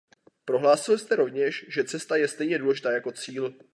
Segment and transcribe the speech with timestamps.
[0.45, 3.55] Prohlásil jste rovněž, že cesta je stejně důležitá jako cíl.